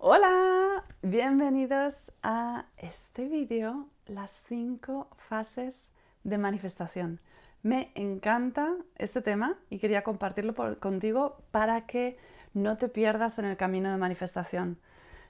Hola, 0.00 0.84
bienvenidos 1.02 2.12
a 2.22 2.66
este 2.76 3.24
vídeo, 3.24 3.88
las 4.06 4.44
cinco 4.46 5.08
fases 5.16 5.90
de 6.22 6.38
manifestación. 6.38 7.20
Me 7.64 7.90
encanta 7.96 8.76
este 8.94 9.22
tema 9.22 9.58
y 9.70 9.80
quería 9.80 10.04
compartirlo 10.04 10.54
contigo 10.78 11.42
para 11.50 11.86
que 11.86 12.16
no 12.54 12.76
te 12.76 12.88
pierdas 12.88 13.40
en 13.40 13.46
el 13.46 13.56
camino 13.56 13.90
de 13.90 13.96
manifestación. 13.96 14.78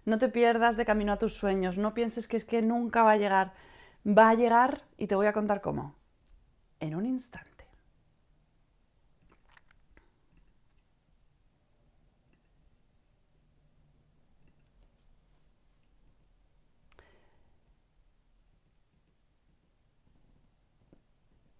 No 0.05 0.19
te 0.19 0.29
pierdas 0.29 0.77
de 0.77 0.85
camino 0.85 1.15
a 1.15 1.19
tus 1.19 1.33
sueños, 1.33 1.79
no 1.79 1.95
pienses 1.95 2.29
que 2.29 2.37
es 2.37 2.45
que 2.45 2.61
nunca 2.61 3.03
va 3.03 3.13
a 3.13 3.17
llegar. 3.17 3.55
Va 4.07 4.29
a 4.29 4.35
llegar 4.35 4.83
y 4.99 5.07
te 5.07 5.15
voy 5.15 5.29
a 5.29 5.33
contar 5.33 5.63
cómo. 5.63 5.95
En 6.79 6.95
un 6.95 7.07
instante. 7.07 7.48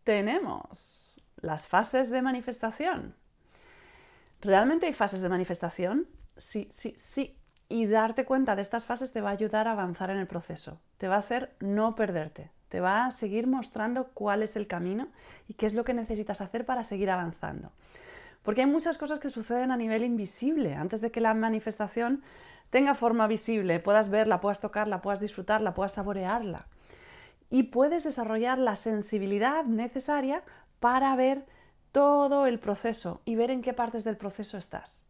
Tenemos 0.09 1.21
las 1.43 1.67
fases 1.67 2.09
de 2.09 2.23
manifestación. 2.23 3.15
¿Realmente 4.41 4.87
hay 4.87 4.95
fases 4.95 5.21
de 5.21 5.29
manifestación? 5.29 6.07
Sí, 6.39 6.71
sí, 6.73 6.95
sí. 6.97 7.37
Y 7.69 7.85
darte 7.85 8.25
cuenta 8.25 8.57
de 8.57 8.63
estas 8.63 8.87
fases 8.87 9.13
te 9.13 9.21
va 9.21 9.29
a 9.29 9.35
ayudar 9.35 9.69
a 9.69 9.73
avanzar 9.73 10.09
en 10.09 10.17
el 10.17 10.27
proceso. 10.27 10.81
Te 10.97 11.09
va 11.09 11.17
a 11.17 11.19
hacer 11.19 11.55
no 11.61 11.95
perderte. 11.95 12.51
Te 12.71 12.81
va 12.81 13.05
a 13.05 13.11
seguir 13.11 13.47
mostrando 13.47 14.07
cuál 14.15 14.43
es 14.43 14.57
el 14.57 14.67
camino 14.67 15.09
y 15.47 15.53
qué 15.53 15.67
es 15.67 15.75
lo 15.75 15.85
que 15.85 15.93
necesitas 15.93 16.41
hacer 16.41 16.65
para 16.65 16.85
seguir 16.85 17.11
avanzando. 17.11 17.73
Porque 18.43 18.63
hay 18.63 18.67
muchas 18.67 18.97
cosas 18.97 19.21
que 19.21 19.29
suceden 19.29 19.73
a 19.73 19.77
nivel 19.77 20.05
invisible. 20.05 20.75
Antes 20.75 21.03
de 21.03 21.11
que 21.11 21.21
la 21.21 21.35
manifestación 21.35 22.23
tenga 22.71 22.95
forma 22.95 23.27
visible, 23.27 23.79
puedas 23.79 24.09
verla, 24.09 24.41
puedas 24.41 24.61
tocarla, 24.61 25.03
puedas 25.03 25.21
disfrutarla, 25.21 25.75
puedas 25.75 25.93
saborearla 25.93 26.67
y 27.51 27.65
puedes 27.65 28.05
desarrollar 28.05 28.59
la 28.59 28.77
sensibilidad 28.77 29.65
necesaria 29.65 30.43
para 30.81 31.15
ver 31.17 31.47
todo 31.93 32.47
el 32.47 32.59
proceso 32.59 33.21
y 33.25 33.35
ver 33.35 33.51
en 33.51 33.63
qué 33.63 33.73
partes 33.73 34.05
del 34.05 34.17
proceso 34.17 34.59
estás. 34.59 35.09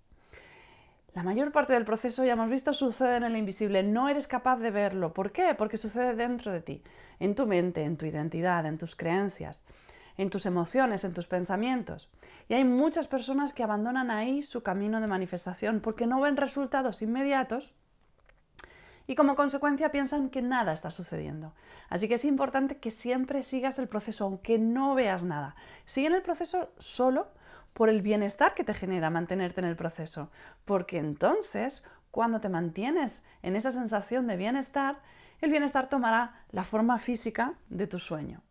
La 1.14 1.25
mayor 1.25 1.50
parte 1.50 1.72
del 1.72 1.84
proceso, 1.84 2.25
ya 2.25 2.34
hemos 2.34 2.48
visto, 2.48 2.72
sucede 2.72 3.17
en 3.17 3.25
el 3.25 3.36
invisible. 3.36 3.83
No 3.83 4.08
eres 4.08 4.28
capaz 4.28 4.58
de 4.58 4.70
verlo. 4.70 5.12
¿Por 5.12 5.33
qué? 5.33 5.55
Porque 5.56 5.77
sucede 5.77 6.14
dentro 6.14 6.53
de 6.53 6.61
ti, 6.61 6.83
en 7.19 7.34
tu 7.34 7.47
mente, 7.47 7.83
en 7.83 7.97
tu 7.97 8.06
identidad, 8.06 8.67
en 8.67 8.78
tus 8.78 8.95
creencias, 8.95 9.64
en 10.17 10.30
tus 10.30 10.47
emociones, 10.47 11.02
en 11.02 11.14
tus 11.14 11.27
pensamientos. 11.27 12.08
Y 12.48 12.55
hay 12.55 12.64
muchas 12.64 13.08
personas 13.08 13.52
que 13.52 13.64
abandonan 13.64 14.11
ahí 14.11 14.42
su 14.42 14.62
camino 14.62 15.00
de 15.00 15.06
manifestación 15.08 15.80
porque 15.80 16.06
no 16.06 16.20
ven 16.20 16.36
resultados 16.36 17.02
inmediatos 17.02 17.75
y 19.09 19.14
como 19.14 19.34
consecuencia 19.34 19.91
piensan 19.91 20.28
que 20.28 20.42
nada 20.42 20.75
está 20.75 20.91
sucediendo. 20.91 21.55
Así 21.89 22.09
que 22.09 22.14
es 22.14 22.27
importante 22.27 22.77
que 22.77 22.91
siempre 22.91 23.42
sigas 23.42 23.78
el 23.78 23.89
proceso, 23.89 24.25
aunque 24.25 24.59
no 24.59 24.95
veas 24.95 25.25
nada. 25.25 25.56
Sigue 25.87 26.09
en 26.09 26.12
el 26.12 26.23
proceso 26.23 26.70
solo 26.78 27.27
por 27.73 27.89
el 27.89 28.03
bienestar 28.03 28.55
que 28.55 28.64
te 28.64 28.75
genera 28.75 29.09
mantenerte 29.09 29.62
en 29.62 29.67
el 29.67 29.77
proceso, 29.77 30.31
porque 30.67 30.98
entonces 30.98 31.83
cuando 32.11 32.41
te 32.41 32.51
mantienes 32.51 33.23
en 33.42 33.56
esa 33.56 33.73
sensación 33.73 34.27
de 34.27 34.36
bienestar, 34.36 35.01
el 35.41 35.51
bienestar 35.51 35.89
tomará 35.89 36.45
la 36.51 36.64
forma 36.64 36.98
física 36.98 37.55
de 37.70 37.86
tu 37.86 37.98
sueño. 37.98 38.42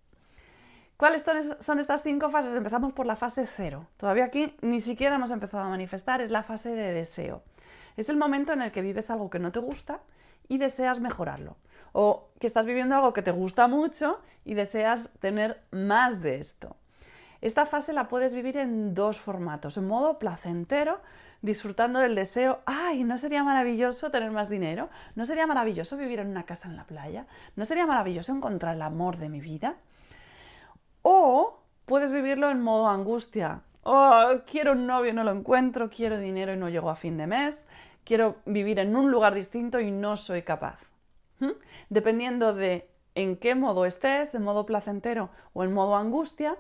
¿Cuáles 0.96 1.24
son 1.60 1.80
estas 1.80 2.02
cinco 2.02 2.32
fases? 2.32 2.56
Empezamos 2.56 2.94
por 2.94 3.06
la 3.06 3.16
fase 3.16 3.46
cero. 3.46 3.86
Todavía 3.98 4.26
aquí 4.26 4.58
ni 4.62 4.82
siquiera 4.82 5.18
hemos 5.18 5.30
empezado 5.30 5.64
a 5.64 5.70
manifestar, 5.70 6.22
es 6.22 6.32
la 6.32 6.42
fase 6.42 6.72
de 6.72 6.94
deseo. 6.94 7.44
Es 7.96 8.10
el 8.10 8.18
momento 8.18 8.54
en 8.54 8.64
el 8.64 8.72
que 8.72 8.82
vives 8.82 9.12
algo 9.12 9.30
que 9.30 9.38
no 9.38 9.52
te 9.52 9.60
gusta 9.60 10.00
y 10.48 10.58
deseas 10.58 11.00
mejorarlo. 11.00 11.58
O 11.94 12.30
que 12.40 12.48
estás 12.48 12.66
viviendo 12.66 12.96
algo 12.96 13.14
que 13.14 13.22
te 13.22 13.32
gusta 13.32 13.68
mucho 13.68 14.20
y 14.46 14.54
deseas 14.54 15.10
tener 15.20 15.62
más 15.72 16.22
de 16.22 16.40
esto. 16.40 16.76
Esta 17.42 17.66
fase 17.66 17.94
la 17.94 18.08
puedes 18.08 18.34
vivir 18.34 18.58
en 18.58 18.94
dos 18.94 19.20
formatos, 19.20 19.78
en 19.78 19.88
modo 19.88 20.18
placentero, 20.18 21.00
disfrutando 21.42 22.00
del 22.00 22.16
deseo, 22.16 22.62
ay, 22.66 23.04
¿no 23.04 23.18
sería 23.18 23.44
maravilloso 23.44 24.10
tener 24.10 24.32
más 24.32 24.50
dinero? 24.50 24.90
¿No 25.16 25.26
sería 25.26 25.46
maravilloso 25.46 25.98
vivir 25.98 26.20
en 26.20 26.28
una 26.28 26.44
casa 26.44 26.68
en 26.68 26.76
la 26.76 26.86
playa? 26.86 27.28
¿No 27.56 27.66
sería 27.66 27.86
maravilloso 27.86 28.34
encontrar 28.34 28.76
el 28.76 28.82
amor 28.82 29.18
de 29.18 29.30
mi 29.30 29.40
vida? 29.40 29.76
O 31.04 31.60
puedes 31.86 32.12
vivirlo 32.12 32.50
en 32.50 32.62
modo 32.62 32.90
angustia, 32.90 33.62
oh, 33.84 34.42
quiero 34.50 34.74
un 34.74 34.88
novio 34.88 35.12
y 35.12 35.14
no 35.14 35.24
lo 35.24 35.32
encuentro, 35.32 35.90
quiero 35.90 36.18
dinero 36.18 36.54
y 36.54 36.58
no 36.58 36.70
llego 36.70 36.90
a 36.90 36.96
fin 36.96 37.18
de 37.18 37.28
mes, 37.28 37.68
quiero 38.08 38.38
vivir 38.46 38.80
en 38.80 38.96
un 38.96 39.12
lugar 39.12 39.36
distinto 39.36 39.82
y 39.82 39.92
no 39.92 40.16
soy 40.16 40.42
capaz. 40.42 40.80
¿Mm? 41.40 41.52
Dependiendo 41.90 42.54
de 42.54 42.90
en 43.16 43.36
qué 43.36 43.54
modo 43.54 43.86
estés, 43.86 44.34
en 44.34 44.44
modo 44.44 44.66
placentero 44.66 45.30
o 45.54 45.64
en 45.66 45.74
modo 45.74 45.98
angustia, 45.98 46.56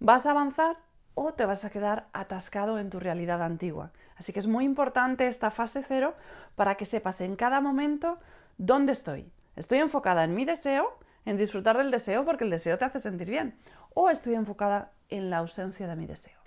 vas 0.00 0.26
a 0.26 0.32
avanzar 0.32 0.76
o 1.14 1.32
te 1.32 1.46
vas 1.46 1.64
a 1.64 1.70
quedar 1.70 2.08
atascado 2.12 2.78
en 2.78 2.90
tu 2.90 3.00
realidad 3.00 3.42
antigua. 3.42 3.90
Así 4.16 4.32
que 4.32 4.38
es 4.38 4.46
muy 4.46 4.64
importante 4.64 5.26
esta 5.26 5.50
fase 5.50 5.82
cero 5.82 6.14
para 6.56 6.74
que 6.74 6.84
sepas 6.84 7.20
en 7.22 7.36
cada 7.36 7.60
momento 7.60 8.18
dónde 8.58 8.92
estoy. 8.92 9.32
Estoy 9.56 9.78
enfocada 9.78 10.24
en 10.24 10.34
mi 10.34 10.44
deseo, 10.44 10.98
en 11.24 11.38
disfrutar 11.38 11.78
del 11.78 11.90
deseo 11.90 12.24
porque 12.24 12.44
el 12.44 12.50
deseo 12.50 12.76
te 12.76 12.84
hace 12.84 13.00
sentir 13.00 13.30
bien, 13.30 13.56
o 13.94 14.10
estoy 14.10 14.34
enfocada 14.34 14.92
en 15.08 15.30
la 15.30 15.38
ausencia 15.38 15.86
de 15.86 15.96
mi 15.96 16.06
deseo. 16.06 16.41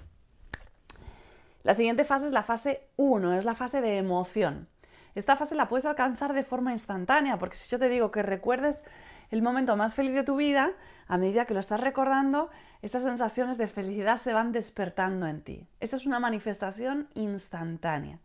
La 1.65 1.73
siguiente 1.73 2.05
fase 2.05 2.27
es 2.27 2.31
la 2.31 2.43
fase 2.43 2.87
1, 2.97 3.33
es 3.33 3.43
la 3.43 3.55
fase 3.55 3.81
de 3.81 3.97
emoción. 3.97 4.67
Esta 5.15 5.35
fase 5.35 5.55
la 5.55 5.67
puedes 5.67 5.87
alcanzar 5.87 6.33
de 6.33 6.43
forma 6.43 6.73
instantánea, 6.73 7.39
porque 7.39 7.55
si 7.55 7.67
yo 7.71 7.79
te 7.79 7.89
digo 7.89 8.11
que 8.11 8.21
recuerdes 8.21 8.83
el 9.31 9.41
momento 9.41 9.75
más 9.75 9.95
feliz 9.95 10.13
de 10.13 10.21
tu 10.21 10.35
vida, 10.35 10.73
a 11.07 11.17
medida 11.17 11.45
que 11.45 11.55
lo 11.55 11.59
estás 11.59 11.79
recordando, 11.79 12.51
esas 12.83 13.01
sensaciones 13.01 13.57
de 13.57 13.67
felicidad 13.67 14.17
se 14.17 14.31
van 14.31 14.51
despertando 14.51 15.25
en 15.25 15.41
ti. 15.41 15.67
Esa 15.79 15.95
es 15.95 16.05
una 16.05 16.19
manifestación 16.19 17.07
instantánea. 17.15 18.19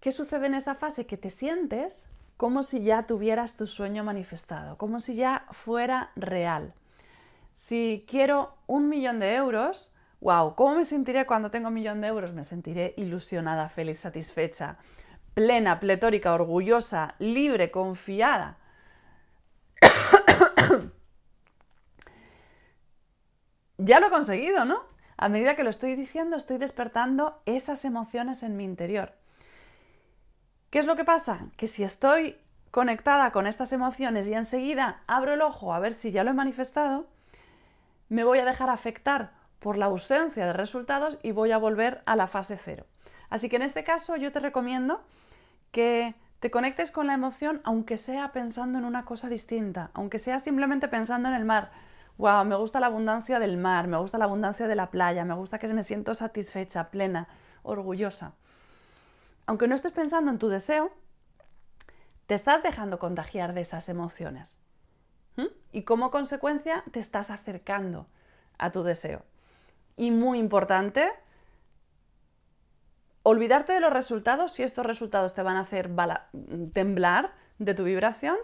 ¿Qué 0.00 0.12
sucede 0.12 0.44
en 0.48 0.54
esta 0.54 0.74
fase? 0.74 1.06
Que 1.06 1.16
te 1.16 1.30
sientes 1.30 2.06
como 2.36 2.64
si 2.64 2.82
ya 2.82 3.06
tuvieras 3.06 3.56
tu 3.56 3.66
sueño 3.66 4.04
manifestado, 4.04 4.76
como 4.76 5.00
si 5.00 5.14
ya 5.14 5.46
fuera 5.52 6.10
real. 6.16 6.74
Si 7.54 8.04
quiero 8.06 8.58
un 8.66 8.90
millón 8.90 9.20
de 9.20 9.36
euros, 9.36 9.93
wow, 10.24 10.56
¿cómo 10.56 10.74
me 10.76 10.84
sentiré 10.86 11.26
cuando 11.26 11.50
tengo 11.50 11.68
un 11.68 11.74
millón 11.74 12.00
de 12.00 12.08
euros? 12.08 12.32
Me 12.32 12.44
sentiré 12.44 12.94
ilusionada, 12.96 13.68
feliz, 13.68 14.00
satisfecha, 14.00 14.78
plena, 15.34 15.78
pletórica, 15.80 16.32
orgullosa, 16.32 17.14
libre, 17.18 17.70
confiada. 17.70 18.56
ya 23.76 24.00
lo 24.00 24.06
he 24.06 24.10
conseguido, 24.10 24.64
¿no? 24.64 24.80
A 25.18 25.28
medida 25.28 25.56
que 25.56 25.64
lo 25.64 25.68
estoy 25.68 25.94
diciendo, 25.94 26.38
estoy 26.38 26.56
despertando 26.56 27.42
esas 27.44 27.84
emociones 27.84 28.42
en 28.42 28.56
mi 28.56 28.64
interior. 28.64 29.12
¿Qué 30.70 30.78
es 30.78 30.86
lo 30.86 30.96
que 30.96 31.04
pasa? 31.04 31.48
Que 31.58 31.66
si 31.66 31.84
estoy 31.84 32.38
conectada 32.70 33.30
con 33.30 33.46
estas 33.46 33.74
emociones 33.74 34.26
y 34.26 34.32
enseguida 34.32 35.02
abro 35.06 35.34
el 35.34 35.42
ojo 35.42 35.74
a 35.74 35.80
ver 35.80 35.92
si 35.92 36.12
ya 36.12 36.24
lo 36.24 36.30
he 36.30 36.34
manifestado, 36.34 37.08
me 38.08 38.24
voy 38.24 38.38
a 38.38 38.46
dejar 38.46 38.70
afectar 38.70 39.33
por 39.58 39.76
la 39.76 39.86
ausencia 39.86 40.46
de 40.46 40.52
resultados 40.52 41.18
y 41.22 41.32
voy 41.32 41.52
a 41.52 41.58
volver 41.58 42.02
a 42.06 42.16
la 42.16 42.26
fase 42.26 42.56
cero. 42.56 42.86
Así 43.30 43.48
que 43.48 43.56
en 43.56 43.62
este 43.62 43.84
caso 43.84 44.16
yo 44.16 44.30
te 44.32 44.40
recomiendo 44.40 45.02
que 45.70 46.14
te 46.40 46.50
conectes 46.50 46.90
con 46.90 47.06
la 47.06 47.14
emoción 47.14 47.60
aunque 47.64 47.96
sea 47.96 48.32
pensando 48.32 48.78
en 48.78 48.84
una 48.84 49.04
cosa 49.04 49.28
distinta, 49.28 49.90
aunque 49.94 50.18
sea 50.18 50.40
simplemente 50.40 50.88
pensando 50.88 51.28
en 51.28 51.34
el 51.34 51.44
mar. 51.44 51.72
Wow, 52.18 52.44
me 52.44 52.54
gusta 52.54 52.80
la 52.80 52.86
abundancia 52.86 53.40
del 53.40 53.56
mar, 53.56 53.88
me 53.88 53.96
gusta 53.96 54.18
la 54.18 54.26
abundancia 54.26 54.68
de 54.68 54.76
la 54.76 54.90
playa, 54.90 55.24
me 55.24 55.34
gusta 55.34 55.58
que 55.58 55.66
me 55.68 55.82
siento 55.82 56.14
satisfecha, 56.14 56.90
plena, 56.90 57.28
orgullosa. 57.62 58.34
Aunque 59.46 59.66
no 59.66 59.74
estés 59.74 59.92
pensando 59.92 60.30
en 60.30 60.38
tu 60.38 60.48
deseo, 60.48 60.92
te 62.26 62.34
estás 62.34 62.62
dejando 62.62 62.98
contagiar 62.98 63.52
de 63.52 63.62
esas 63.62 63.88
emociones. 63.88 64.58
¿Mm? 65.36 65.46
Y 65.72 65.82
como 65.82 66.10
consecuencia 66.10 66.84
te 66.92 67.00
estás 67.00 67.30
acercando 67.30 68.06
a 68.58 68.70
tu 68.70 68.82
deseo. 68.82 69.22
Y 69.96 70.10
muy 70.10 70.38
importante, 70.38 71.12
olvidarte 73.22 73.72
de 73.72 73.80
los 73.80 73.92
resultados 73.92 74.52
si 74.52 74.62
estos 74.62 74.86
resultados 74.86 75.34
te 75.34 75.42
van 75.42 75.56
a 75.56 75.60
hacer 75.60 75.90
temblar 76.72 77.34
de 77.58 77.74
tu 77.74 77.84
vibración 77.84 78.36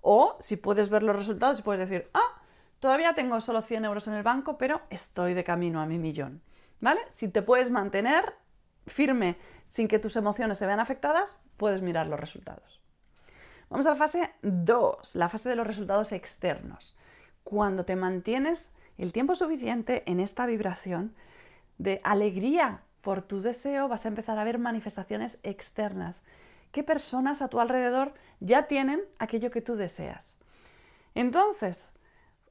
o 0.00 0.36
si 0.40 0.56
puedes 0.56 0.88
ver 0.88 1.02
los 1.02 1.16
resultados 1.16 1.58
y 1.58 1.62
puedes 1.62 1.88
decir, 1.88 2.08
ah, 2.14 2.42
todavía 2.78 3.14
tengo 3.14 3.40
solo 3.40 3.62
100 3.62 3.84
euros 3.84 4.06
en 4.08 4.14
el 4.14 4.22
banco, 4.22 4.58
pero 4.58 4.82
estoy 4.90 5.34
de 5.34 5.44
camino 5.44 5.80
a 5.80 5.86
mi 5.86 5.98
millón. 5.98 6.42
¿Vale? 6.80 7.00
Si 7.10 7.28
te 7.28 7.42
puedes 7.42 7.70
mantener 7.70 8.34
firme 8.86 9.38
sin 9.64 9.88
que 9.88 9.98
tus 9.98 10.16
emociones 10.16 10.58
se 10.58 10.66
vean 10.66 10.80
afectadas, 10.80 11.40
puedes 11.56 11.82
mirar 11.82 12.06
los 12.06 12.20
resultados. 12.20 12.80
Vamos 13.68 13.86
a 13.86 13.90
la 13.90 13.96
fase 13.96 14.34
2, 14.42 15.16
la 15.16 15.28
fase 15.28 15.48
de 15.48 15.56
los 15.56 15.66
resultados 15.66 16.12
externos. 16.12 16.96
Cuando 17.42 17.84
te 17.84 17.96
mantienes 17.96 18.70
el 18.98 19.12
tiempo 19.12 19.34
suficiente 19.34 20.02
en 20.06 20.20
esta 20.20 20.46
vibración 20.46 21.14
de 21.78 22.00
alegría 22.04 22.80
por 23.02 23.22
tu 23.22 23.40
deseo, 23.40 23.88
vas 23.88 24.04
a 24.04 24.08
empezar 24.08 24.38
a 24.38 24.44
ver 24.44 24.58
manifestaciones 24.58 25.38
externas 25.42 26.22
qué 26.76 26.82
personas 26.82 27.40
a 27.40 27.48
tu 27.48 27.58
alrededor 27.58 28.12
ya 28.40 28.66
tienen 28.66 29.00
aquello 29.18 29.50
que 29.50 29.62
tú 29.62 29.76
deseas. 29.76 30.36
Entonces, 31.14 31.90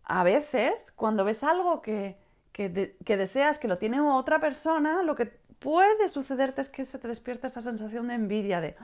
a 0.03 0.24
veces, 0.24 0.92
cuando 0.92 1.24
ves 1.25 1.44
algo 1.44 1.83
que, 1.83 2.18
que, 2.51 2.69
deseas, 3.06 3.59
que 3.59 3.68
lo 3.68 3.77
tiene 3.77 4.00
otra 4.01 4.39
persona, 4.39 5.03
lo 5.03 5.13
que 5.13 5.27
puede 5.59 6.09
sucederte 6.09 6.62
es 6.62 6.69
que 6.69 6.86
se 6.86 6.97
te 6.97 7.07
despierta 7.07 7.47
esa 7.47 7.62
sensación 7.62 8.07
de 8.07 8.15
envidia, 8.15 8.62
de 8.62 8.75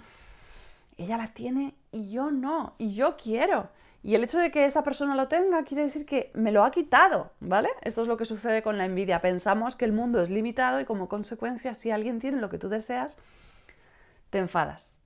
ella 0.98 1.18
la 1.18 1.28
tiene 1.28 1.74
y 1.92 2.12
yo 2.12 2.32
no, 2.32 2.76
y 2.78 2.94
yo 2.94 3.18
quiero. 3.18 3.70
Y 4.04 4.16
el 4.16 4.24
hecho 4.24 4.40
de 4.40 4.52
que 4.52 4.66
esa 4.66 4.84
persona 4.84 5.16
lo 5.16 5.28
tenga 5.28 5.64
quiere 5.64 5.84
decir 5.84 6.06
que 6.06 6.32
me 6.34 6.52
lo 6.52 6.64
ha 6.64 6.72
quitado, 6.72 7.32
¿vale? 7.40 7.70
Esto 7.82 8.02
es 8.02 8.08
lo 8.08 8.18
que 8.18 8.26
sucede 8.26 8.64
con 8.64 8.78
la 8.78 8.86
envidia. 8.86 9.22
Pensamos 9.22 9.76
que 9.76 9.86
el 9.86 9.92
mundo 9.92 10.22
es 10.22 10.30
limitado 10.30 10.80
y 10.80 10.86
como 10.86 11.08
consecuencia, 11.08 11.76
si 11.76 11.92
alguien 11.92 12.20
tiene 12.20 12.42
lo 12.42 12.50
que 12.50 12.58
tú 12.58 12.68
deseas, 12.68 13.18
te 14.32 14.40
enfadas. 14.40 14.98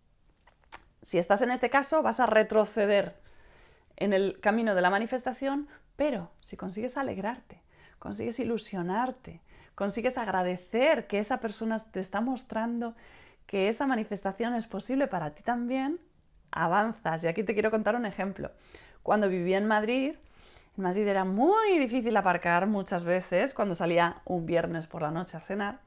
Si 1.01 1.17
estás 1.17 1.41
en 1.41 1.51
este 1.51 1.69
caso, 1.69 2.01
vas 2.03 2.19
a 2.19 2.25
retroceder 2.25 3.19
en 3.97 4.13
el 4.13 4.39
camino 4.39 4.75
de 4.75 4.81
la 4.81 4.89
manifestación, 4.89 5.67
pero 5.95 6.31
si 6.39 6.55
consigues 6.55 6.97
alegrarte, 6.97 7.61
consigues 7.99 8.39
ilusionarte, 8.39 9.41
consigues 9.75 10.17
agradecer 10.17 11.07
que 11.07 11.19
esa 11.19 11.39
persona 11.39 11.79
te 11.79 11.99
está 11.99 12.21
mostrando 12.21 12.95
que 13.45 13.69
esa 13.69 13.85
manifestación 13.85 14.55
es 14.55 14.65
posible 14.65 15.07
para 15.07 15.35
ti 15.35 15.43
también, 15.43 15.99
avanzas. 16.55 17.23
Y 17.23 17.27
aquí 17.27 17.43
te 17.43 17.53
quiero 17.53 17.69
contar 17.69 17.95
un 17.95 18.05
ejemplo. 18.05 18.51
Cuando 19.03 19.29
vivía 19.29 19.57
en 19.59 19.67
Madrid, 19.67 20.15
en 20.77 20.83
Madrid 20.83 21.07
era 21.07 21.25
muy 21.25 21.77
difícil 21.77 22.17
aparcar 22.17 22.65
muchas 22.65 23.03
veces 23.03 23.53
cuando 23.53 23.75
salía 23.75 24.21
un 24.25 24.45
viernes 24.45 24.87
por 24.87 25.03
la 25.03 25.11
noche 25.11 25.37
a 25.37 25.41
cenar. 25.41 25.79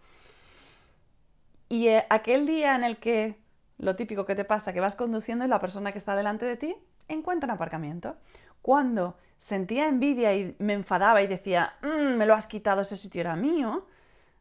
Y 1.68 1.88
eh, 1.88 2.06
aquel 2.08 2.46
día 2.46 2.76
en 2.76 2.84
el 2.84 2.98
que 2.98 3.36
lo 3.78 3.96
típico 3.96 4.24
que 4.24 4.34
te 4.34 4.44
pasa, 4.44 4.72
que 4.72 4.80
vas 4.80 4.94
conduciendo 4.94 5.44
y 5.44 5.48
la 5.48 5.60
persona 5.60 5.92
que 5.92 5.98
está 5.98 6.16
delante 6.16 6.46
de 6.46 6.56
ti 6.56 6.76
encuentra 7.08 7.46
un 7.46 7.54
aparcamiento. 7.54 8.16
Cuando 8.62 9.16
sentía 9.38 9.88
envidia 9.88 10.34
y 10.34 10.56
me 10.58 10.74
enfadaba 10.74 11.22
y 11.22 11.26
decía, 11.26 11.74
mm, 11.82 12.16
me 12.16 12.26
lo 12.26 12.34
has 12.34 12.46
quitado, 12.46 12.82
ese 12.82 12.96
sitio 12.96 13.20
era 13.20 13.36
mío, 13.36 13.86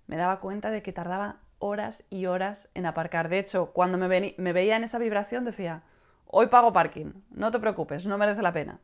me 0.07 0.17
daba 0.17 0.39
cuenta 0.39 0.71
de 0.71 0.81
que 0.81 0.93
tardaba 0.93 1.37
horas 1.59 2.05
y 2.09 2.25
horas 2.25 2.69
en 2.73 2.85
aparcar. 2.85 3.29
De 3.29 3.39
hecho, 3.39 3.67
cuando 3.73 3.97
me, 3.97 4.07
veía 4.07 4.75
en 4.75 4.83
esa 4.83 4.99
vibración 4.99 5.45
decía, 5.45 5.83
hoy 6.27 6.47
pago 6.47 6.73
parking, 6.73 7.11
no 7.31 7.51
te 7.51 7.59
preocupes, 7.59 8.05
no 8.05 8.17
merece 8.17 8.41
la 8.41 8.53
pena. 8.53 8.79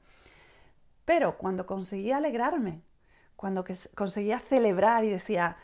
Pero 1.06 1.38
cuando 1.38 1.66
conseguía 1.66 2.18
alegrarme, 2.18 2.82
cuando 3.36 3.66
conseguía 3.96 4.40
celebrar 4.40 5.04
y 5.04 5.10
decía, 5.10 5.58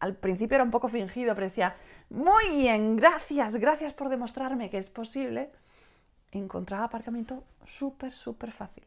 al 0.00 0.14
principio 0.16 0.54
era 0.54 0.64
un 0.64 0.70
poco 0.70 0.88
fingido, 0.88 1.34
pero 1.34 1.48
decía, 1.48 1.76
muy 2.08 2.48
bien, 2.50 2.96
gracias, 2.96 3.56
gracias 3.56 3.92
por 3.92 4.08
demostrarme 4.08 4.70
que 4.70 4.78
es 4.78 4.88
posible, 4.88 5.50
encontraba 6.30 6.84
aparcamiento 6.84 7.44
súper, 7.66 8.12
súper 8.12 8.52
fácil. 8.52 8.84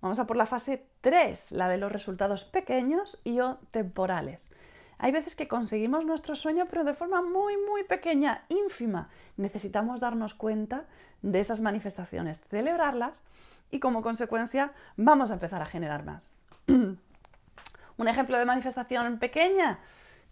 Vamos 0.00 0.18
a 0.20 0.26
por 0.26 0.36
la 0.36 0.46
fase 0.46 0.86
3, 1.00 1.52
la 1.52 1.68
de 1.68 1.78
los 1.78 1.90
resultados 1.90 2.44
pequeños 2.44 3.20
y 3.24 3.40
o 3.40 3.58
temporales. 3.72 4.50
Hay 4.98 5.12
veces 5.12 5.36
que 5.36 5.48
conseguimos 5.48 6.04
nuestro 6.04 6.34
sueño, 6.34 6.66
pero 6.68 6.84
de 6.84 6.94
forma 6.94 7.22
muy, 7.22 7.56
muy 7.56 7.84
pequeña, 7.84 8.44
ínfima. 8.48 9.08
Necesitamos 9.36 10.00
darnos 10.00 10.34
cuenta 10.34 10.86
de 11.22 11.38
esas 11.40 11.60
manifestaciones, 11.60 12.40
celebrarlas 12.50 13.22
y 13.70 13.80
como 13.80 14.02
consecuencia 14.02 14.72
vamos 14.96 15.30
a 15.30 15.34
empezar 15.34 15.62
a 15.62 15.66
generar 15.66 16.04
más. 16.04 16.30
un 16.66 18.08
ejemplo 18.08 18.38
de 18.38 18.44
manifestación 18.44 19.18
pequeña. 19.18 19.78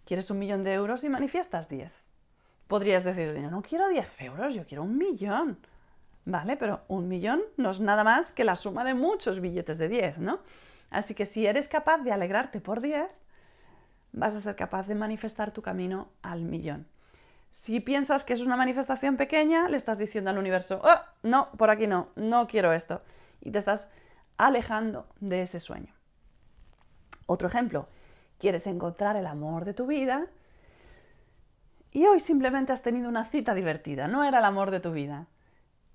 Quieres 0.05 0.29
un 0.31 0.39
millón 0.39 0.63
de 0.63 0.73
euros 0.73 1.03
y 1.03 1.09
manifiestas 1.09 1.69
10. 1.69 1.91
Podrías 2.67 3.03
decir, 3.03 3.33
yo 3.35 3.49
no 3.49 3.61
quiero 3.61 3.87
10 3.87 4.21
euros, 4.21 4.53
yo 4.53 4.65
quiero 4.65 4.83
un 4.83 4.97
millón. 4.97 5.57
Vale, 6.25 6.57
pero 6.57 6.81
un 6.89 7.07
millón 7.07 7.41
no 7.55 7.71
es 7.71 7.79
nada 7.79 8.03
más 8.03 8.33
que 8.33 8.43
la 8.43 8.55
suma 8.55 8.83
de 8.83 8.93
muchos 8.93 9.39
billetes 9.39 9.77
de 9.77 9.87
10, 9.87 10.17
¿no? 10.17 10.39
Así 10.89 11.13
que 11.13 11.25
si 11.25 11.45
eres 11.45 11.69
capaz 11.69 11.99
de 11.99 12.11
alegrarte 12.11 12.59
por 12.59 12.81
10, 12.81 13.07
vas 14.17 14.35
a 14.35 14.41
ser 14.41 14.55
capaz 14.55 14.87
de 14.87 14.95
manifestar 14.95 15.51
tu 15.51 15.61
camino 15.61 16.09
al 16.21 16.41
millón. 16.41 16.87
Si 17.49 17.79
piensas 17.79 18.23
que 18.23 18.33
es 18.33 18.41
una 18.41 18.57
manifestación 18.57 19.17
pequeña, 19.17 19.69
le 19.69 19.77
estás 19.77 19.97
diciendo 19.97 20.29
al 20.29 20.37
universo, 20.37 20.81
oh, 20.83 21.01
no, 21.23 21.49
por 21.51 21.69
aquí 21.69 21.87
no, 21.87 22.09
no 22.15 22.47
quiero 22.47 22.73
esto. 22.73 23.01
Y 23.41 23.51
te 23.51 23.57
estás 23.57 23.87
alejando 24.37 25.07
de 25.19 25.43
ese 25.43 25.59
sueño. 25.59 25.93
Otro 27.25 27.47
ejemplo, 27.47 27.87
quieres 28.39 28.67
encontrar 28.67 29.15
el 29.15 29.27
amor 29.27 29.65
de 29.65 29.73
tu 29.73 29.87
vida 29.87 30.27
y 31.91 32.05
hoy 32.05 32.19
simplemente 32.19 32.73
has 32.73 32.81
tenido 32.81 33.09
una 33.09 33.25
cita 33.25 33.53
divertida, 33.53 34.07
no 34.07 34.23
era 34.23 34.39
el 34.39 34.45
amor 34.45 34.71
de 34.71 34.79
tu 34.79 34.91
vida. 34.91 35.27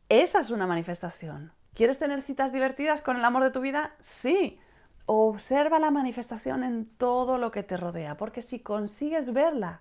Esa 0.09 0.41
es 0.41 0.51
una 0.51 0.67
manifestación. 0.67 1.53
¿Quieres 1.75 1.99
tener 1.99 2.23
citas 2.23 2.53
divertidas 2.53 3.01
con 3.01 3.17
el 3.17 3.25
amor 3.25 3.45
de 3.45 3.51
tu 3.51 3.61
vida? 3.61 3.95
Sí. 4.01 4.59
Observa 5.06 5.78
la 5.78 5.90
manifestación 5.90 6.62
en 6.62 6.87
todo 6.87 7.38
lo 7.38 7.50
que 7.50 7.62
te 7.62 7.76
rodea, 7.76 8.16
porque 8.16 8.43
si 8.43 8.60
consigues 8.60 9.32
verla, 9.32 9.81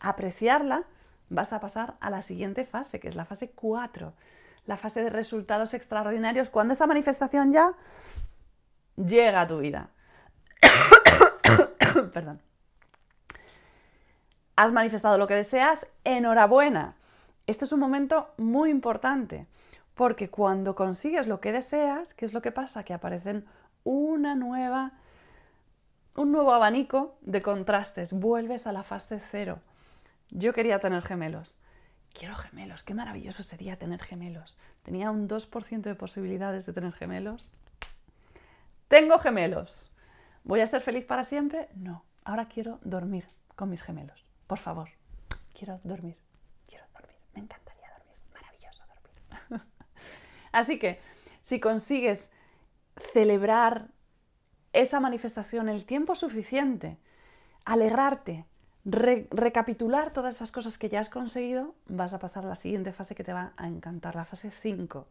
apreciarla, 0.00 0.84
vas 1.28 1.52
a 1.52 1.60
pasar 1.60 1.96
a 2.00 2.10
la 2.10 2.22
siguiente 2.22 2.64
fase, 2.64 3.00
que 3.00 3.08
es 3.08 3.16
la 3.16 3.24
fase 3.24 3.50
4, 3.50 4.12
la 4.66 4.76
fase 4.76 5.02
de 5.02 5.10
resultados 5.10 5.74
extraordinarios, 5.74 6.50
cuando 6.50 6.72
esa 6.72 6.86
manifestación 6.86 7.52
ya 7.52 7.72
llega 8.96 9.40
a 9.40 9.46
tu 9.46 9.58
vida. 9.58 9.88
Perdón. 12.12 12.40
Has 14.54 14.72
manifestado 14.72 15.18
lo 15.18 15.26
que 15.26 15.34
deseas, 15.34 15.86
enhorabuena. 16.04 16.94
Este 17.46 17.64
es 17.64 17.72
un 17.72 17.80
momento 17.80 18.32
muy 18.36 18.70
importante, 18.70 19.46
porque 19.94 20.30
cuando 20.30 20.74
consigues 20.74 21.26
lo 21.26 21.40
que 21.40 21.52
deseas, 21.52 22.14
¿qué 22.14 22.24
es 22.24 22.34
lo 22.34 22.42
que 22.42 22.52
pasa? 22.52 22.84
Que 22.84 22.94
aparecen 22.94 23.46
una 23.84 24.34
nueva, 24.34 24.92
un 26.14 26.32
nuevo 26.32 26.52
abanico 26.52 27.16
de 27.20 27.42
contrastes. 27.42 28.12
Vuelves 28.12 28.66
a 28.66 28.72
la 28.72 28.82
fase 28.82 29.20
cero. 29.20 29.60
Yo 30.30 30.52
quería 30.52 30.78
tener 30.78 31.02
gemelos. 31.02 31.58
Quiero 32.12 32.34
gemelos, 32.36 32.82
qué 32.82 32.94
maravilloso 32.94 33.42
sería 33.42 33.76
tener 33.76 34.02
gemelos. 34.02 34.58
Tenía 34.82 35.10
un 35.10 35.28
2% 35.28 35.82
de 35.82 35.94
posibilidades 35.94 36.66
de 36.66 36.72
tener 36.72 36.92
gemelos. 36.92 37.50
Tengo 38.88 39.18
gemelos. 39.18 39.90
¿Voy 40.44 40.60
a 40.60 40.66
ser 40.66 40.82
feliz 40.82 41.06
para 41.06 41.24
siempre? 41.24 41.68
No. 41.74 42.04
Ahora 42.24 42.48
quiero 42.48 42.80
dormir 42.82 43.24
con 43.56 43.70
mis 43.70 43.82
gemelos. 43.82 44.24
Por 44.46 44.58
favor, 44.58 44.90
quiero 45.54 45.80
dormir. 45.84 46.16
Me 47.34 47.40
encantaría 47.40 47.88
dormir. 47.96 48.16
Maravilloso 48.32 48.84
dormir. 48.86 49.66
Así 50.52 50.78
que 50.78 51.00
si 51.40 51.60
consigues 51.60 52.30
celebrar 52.96 53.88
esa 54.72 55.00
manifestación 55.00 55.68
el 55.68 55.84
tiempo 55.84 56.14
suficiente, 56.14 56.98
alegrarte, 57.64 58.46
recapitular 58.84 60.12
todas 60.12 60.36
esas 60.36 60.50
cosas 60.50 60.78
que 60.78 60.88
ya 60.88 61.00
has 61.00 61.08
conseguido, 61.08 61.74
vas 61.86 62.14
a 62.14 62.18
pasar 62.18 62.44
a 62.44 62.48
la 62.48 62.56
siguiente 62.56 62.92
fase 62.92 63.14
que 63.14 63.24
te 63.24 63.32
va 63.32 63.52
a 63.56 63.68
encantar, 63.68 64.16
la 64.16 64.24
fase 64.24 64.50
5 64.50 65.06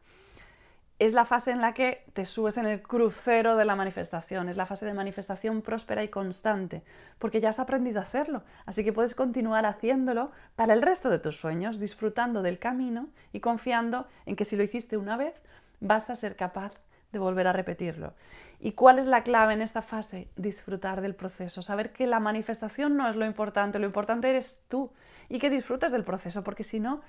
es 1.02 1.14
la 1.14 1.26
fase 1.26 1.50
en 1.50 1.62
la 1.62 1.74
que 1.74 2.06
te 2.14 2.26
subes 2.26 2.58
en 2.58 2.68
el 2.68 2.84
crucero 2.84 3.56
de 3.56 3.66
la 3.66 3.76
manifestación, 3.76 4.50
es 4.50 4.56
la 4.56 4.68
fase 4.68 4.86
de 4.86 4.94
manifestación 4.94 5.64
próspera 5.64 6.04
y 6.04 6.10
constante, 6.10 6.84
porque 7.18 7.42
ya 7.42 7.50
has 7.50 7.58
aprendido 7.58 8.00
a 8.00 8.04
hacerlo, 8.04 8.44
así 8.68 8.84
que 8.84 8.94
puedes 8.94 9.16
continuar 9.16 9.66
haciéndolo 9.66 10.30
para 10.56 10.76
el 10.76 10.84
resto 10.84 11.10
de 11.10 11.18
tus 11.18 11.38
sueños, 11.38 11.80
disfrutando 11.80 12.44
del 12.44 12.60
camino 12.60 13.08
y 13.34 13.40
confiando 13.40 14.06
en 14.28 14.36
que 14.36 14.46
si 14.46 14.56
lo 14.56 14.62
hiciste 14.62 14.96
una 14.96 15.18
vez, 15.18 15.34
vas 15.80 16.12
a 16.12 16.16
ser 16.16 16.36
capaz 16.36 16.74
volver 17.20 17.48
a 17.48 17.54
repetirlo. 17.54 18.14
¿Y 18.60 18.74
cuál 18.74 19.00
es 19.00 19.06
la 19.06 19.24
clave 19.24 19.54
en 19.54 19.62
esta 19.62 19.82
fase? 19.82 20.30
Disfrutar 20.36 21.02
del 21.02 21.16
proceso, 21.16 21.62
saber 21.62 21.92
que 21.92 22.08
la 22.08 22.20
manifestación 22.20 22.96
no 22.96 23.10
es 23.10 23.16
lo 23.16 23.26
importante, 23.26 23.80
lo 23.80 23.86
importante 23.86 24.30
eres 24.30 24.64
tú 24.68 24.92
y 25.30 25.40
que 25.40 25.50
disfrutes 25.50 25.92
del 25.92 26.04
proceso, 26.04 26.44
porque 26.44 26.64
si 26.64 26.80
no, 26.80 27.02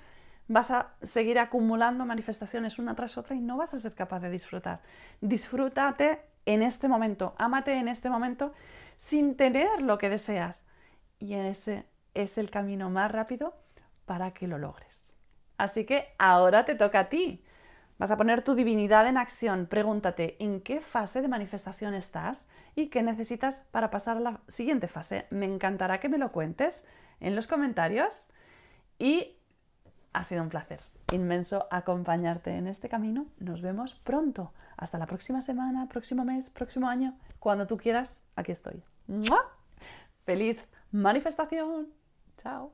vas 0.49 0.71
a 0.71 0.95
seguir 1.03 1.39
acumulando 1.39 2.05
manifestaciones 2.05 2.79
una 2.79 2.95
tras 2.95 3.19
otra 3.19 3.37
y 3.37 3.41
no 3.41 3.57
vas 3.57 3.75
a 3.75 3.79
ser 3.79 3.95
capaz 3.95 4.21
de 4.21 4.31
disfrutar. 4.31 4.81
Disfrútate 5.21 6.21
en 6.47 6.63
este 6.63 6.89
momento, 6.89 7.35
ámate 7.39 7.75
en 7.75 7.89
este 7.89 8.11
momento 8.11 8.53
sin 8.97 9.37
tener 9.37 9.83
lo 9.83 9.99
que 9.99 10.11
deseas. 10.11 10.65
Y 11.19 11.35
ese 11.35 11.87
es 12.15 12.39
el 12.39 12.51
camino 12.51 12.91
más 12.91 13.11
rápido 13.11 13.55
para 14.07 14.33
que 14.33 14.47
lo 14.47 14.59
logres. 14.59 15.15
Así 15.57 15.85
que 15.85 16.09
ahora 16.19 16.65
te 16.65 16.75
toca 16.75 17.01
a 17.01 17.09
ti. 17.09 17.45
Vas 18.03 18.11
a 18.11 18.17
poner 18.17 18.43
tu 18.43 18.57
divinidad 18.57 19.07
en 19.07 19.17
acción. 19.17 19.67
Pregúntate 19.67 20.35
en 20.43 20.61
qué 20.61 20.81
fase 20.81 21.23
de 21.23 21.29
manifestación 21.29 21.95
estás 21.95 22.51
y 22.75 22.89
qué 22.89 23.01
necesitas 23.01 23.61
para 23.71 23.93
pasar 23.93 24.17
a 24.17 24.21
la 24.21 24.41
siguiente 24.49 24.89
fase. 24.89 25.27
Me 25.31 25.47
encantará 25.47 26.01
que 26.01 26.09
me 26.09 26.19
lo 26.19 26.33
cuentes 26.33 26.85
en 27.21 27.37
los 27.37 27.47
comentarios 27.47 28.31
y 28.99 29.37
ha 30.13 30.25
sido 30.25 30.43
un 30.43 30.49
placer 30.49 30.81
inmenso 31.13 31.69
acompañarte 31.71 32.51
en 32.57 32.67
este 32.67 32.89
camino. 32.89 33.27
Nos 33.39 33.63
vemos 33.63 33.95
pronto. 33.95 34.53
Hasta 34.77 34.99
la 34.99 35.07
próxima 35.07 35.41
semana, 35.41 35.87
próximo 35.87 36.25
mes, 36.25 36.51
próximo 36.51 36.89
año. 36.89 37.17
Cuando 37.39 37.69
tú 37.69 37.77
quieras, 37.77 38.25
aquí 38.35 38.51
estoy. 38.51 38.83
¡Feliz 40.25 40.59
manifestación! 40.91 41.87
Chao. 42.43 42.73